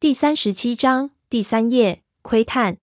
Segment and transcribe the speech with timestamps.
[0.00, 2.78] 第三十七章第三页，窥探。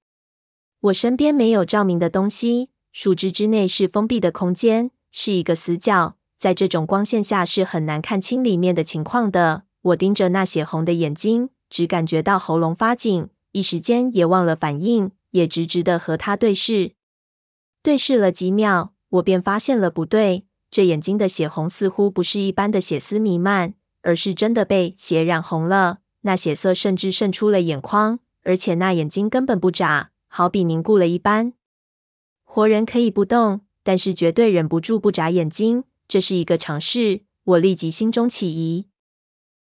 [0.82, 9.64] 我身边没有照明的东西，树枝之内是封闭的空间，是一个死角，在这种光线下是很难看清里面的情况的。
[9.82, 16.92] 我盯着那血红的眼睛，只感觉到喉咙发紧，一时间也忘了反应，也直直的和他对视。
[17.82, 23.74] 对视了几秒，我便发现了不对，这眼睛的血红似乎不是一般的血丝弥漫，
[24.04, 26.02] 而是真的被血染红了。
[26.28, 31.54] 那血色甚至渗出了眼眶，而且那眼睛根本不眨，好比凝固了一般。
[32.44, 37.22] 活人可以不动，但是绝对忍不住不眨眼睛，这是一个常识。
[37.46, 38.88] 我立即心中起疑，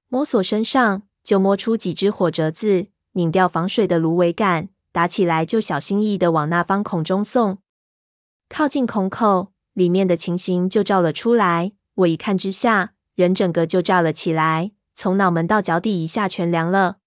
[0.07, 7.59] 摸索身上，就摸出几只火折子，拧掉防水的芦苇杆，打起来就小心翼翼的往那方孔中送。
[8.49, 11.73] 靠近孔口，里面的情形就照了出来。
[11.93, 14.71] 我一看之下，人整个就炸了起来。
[14.97, 16.97] 从脑门到脚底，一下全凉了。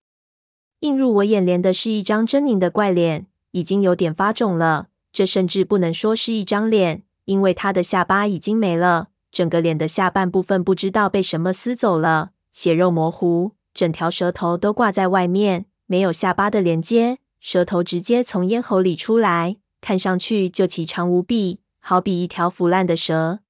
[0.79, 4.87] 映入我眼帘的是一张狰狞的怪脸，已经有点发肿了。
[5.13, 23.41] 这甚至不能说是一张脸，因为他的下巴已经没了，整个脸的下半部分不知道被什么撕走了，血肉模糊，整条舌头都挂在外面，没有下巴的连接，舌头直接从咽喉里出来，看上去就阙长无比，好比一条腐烂的蛇。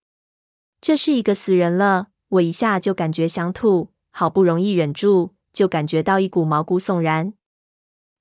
[0.80, 3.90] 这是一个死人了，我一下就感觉想吐。
[4.10, 7.34] 好不容易忍住，就感觉到一股毛骨悚然。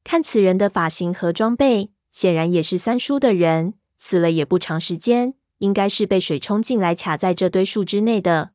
[0.04, 8.52] 看此人的发型和装备，显然也是三叔的人，死了也不长时间，应该是被水冲进来卡在这堆树枝内的。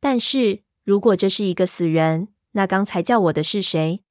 [0.00, 4.02] 但是如果这是一个死人，那刚才叫我的是谁？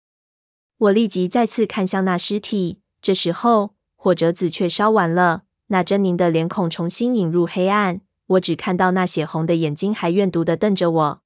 [0.78, 11.22] 我立即再次看向那尸体，这时候火折子却烧完了，那狰狞的脸孔重新引入黑暗，我只看到那血红的眼睛还怨毒的瞪着我。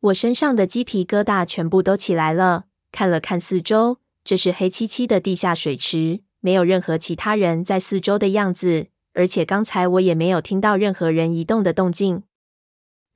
[0.00, 12.22] 我身上的鸡皮疙瘩全部都起来了，看了看四周，这是黑漆漆的地下水池，没有任何其他人在四周的样子，而且刚才我也没有听到任何人移动的动静。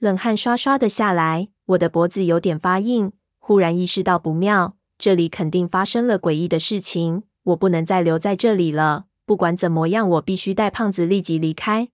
[0.01, 9.05] 冷汗刷刷的下来，我的脖子有点发硬，忽然意识到不妙，这里肯定发生了诡异的事情，我不能再留在这里了。
[9.25, 11.91] 不管怎么样，我必须带胖子立即离开。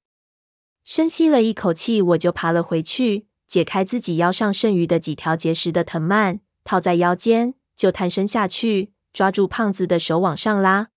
[0.82, 3.26] 深吸了一口气，我就爬了回去。
[3.48, 10.90] 解开自己腰上剩余的几条结实的藤蔓，套在腰间，就探身下去，抓住胖子的手往上拉。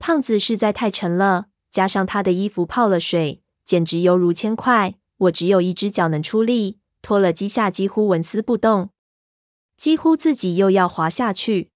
[0.00, 4.96] 胖子实在太沉了，加上他的衣服泡了水，简直犹如铅块。
[5.18, 8.90] 我只有一只脚能出力，拖了几下，几乎纹丝不动，
[9.76, 11.70] 几乎自己又要滑下去。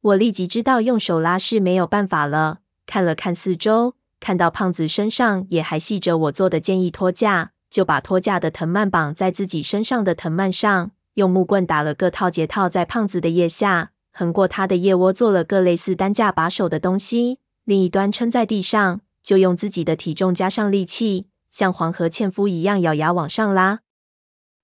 [0.00, 7.53] 我立即知道用手拉是没有办法了，看了看四周，看到胖子身上也还系着我做的简易托架。
[7.74, 23.80] 就把托架的藤蔓绑在自己身上的藤蔓上，用木棍打了个套结套在胖子的腋下，横过他的腋窝做了个类似担架把手的东西，另一端撑在地上，就用自己的体重加上力气，像黄河纤夫一样咬牙往上拉。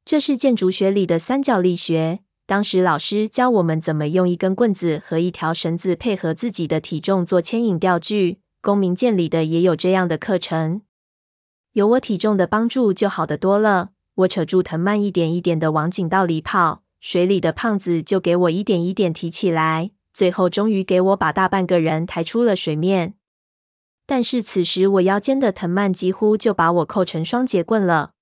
[0.04, 8.38] 这是建筑学里的三角力学，当时老师教我们怎么用一根棍子和一条绳子配合自己的体重做牵引吊具。
[8.62, 10.82] 公民健里的也有这样的课程。
[11.73, 13.91] 有我体重的帮助就好得多了。
[14.15, 23.15] 我扯住藤蔓，一点一点的往井道里跑，水里的胖子就给我一点一点提起来，最后终于给我把大半个人抬出了水面。
[24.05, 28.13] 但是此时我腰间的藤蔓几乎就把我扣成双截棍了。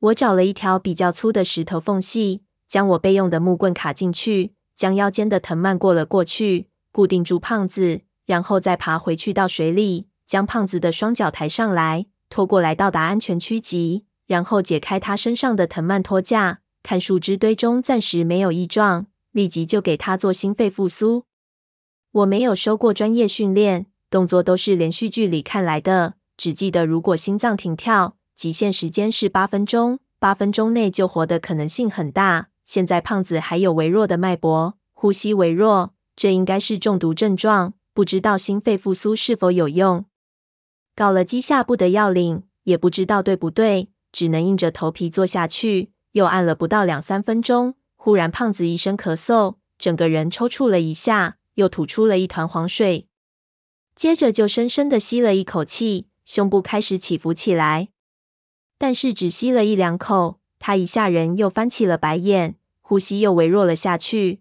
[0.00, 12.06] 我找了一条比较粗的石头缝隙，将我备用的木棍卡进去，将腰间的藤蔓过了过去，固定住胖子，然后再爬回去到水里，将胖子的双脚抬上来。
[12.30, 21.24] 拖过来到达安全区级，然后解开他身上的藤蔓托架，看树枝堆中暂时没有异状，立即就给他做心肺复苏。
[22.12, 32.48] 我没有受过专业训练，动作都是连续剧里看来的，只记得如果心脏停跳，极限时间是八分钟，八分钟内救活的可能性很大。
[32.64, 40.04] 现在胖子还有微弱的脉搏，呼吸微弱，这应该是中毒症状，不知道心肺复苏是否有用。
[40.98, 45.92] 搞了鸡下不得要领，也不知道对不对，只能硬着头皮做下去。
[46.10, 53.06] 又按了不到两三分钟，忽然胖子一声咳嗽，整个人抽搐了一下，又吐出了一团黄水，
[53.94, 57.90] 接着就深深的吸了一口气，胸部开始起伏起来。
[58.76, 64.40] 但是只吸了一两口，他一下人又翻起了白眼，呼吸又微弱了下去。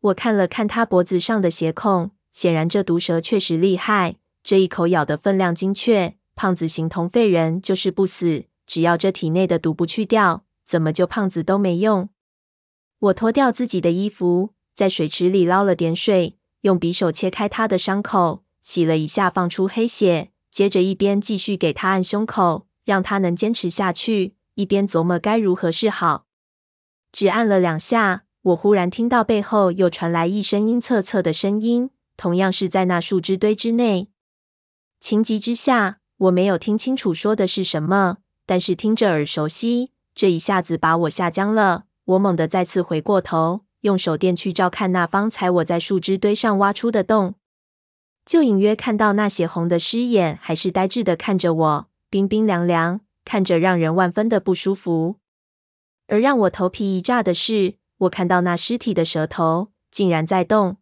[0.00, 4.16] 我看了看他脖子上的血孔，显然这毒蛇确实厉害。
[4.48, 8.46] 这一口咬的分量精确，胖子形同废人就是不死。
[8.66, 12.08] 只要这体内的毒不去掉，怎么救胖子都没用。
[12.98, 20.30] 我脱掉自己的衣服，在水池里捞了点水，用匕首切开他的伤口，洗了一下，放出黑血。
[20.50, 26.24] 接着一边继续给他按胸口，让他能坚持下去，一边琢磨该如何是好。
[27.12, 34.08] 只按了两下，我忽然听到背后又传来一声阴恻恻的声音，同样是在那树枝堆之内。
[35.00, 41.84] 情急之下，我没有听清楚说的是什么，但是听着耳熟悉，这一下子把我吓僵了。
[42.04, 47.34] 我猛地再次回过头，用手电去照看那方才我在树枝堆上挖出的洞。
[48.24, 55.16] 就隐约看到那血红的尸眼，还是呆滞的看着我，冰冰凉凉，看着让人万分的不舒服。
[56.08, 60.78] 而让我头皮一炸的是，我看到那尸体的舌头竟然在动。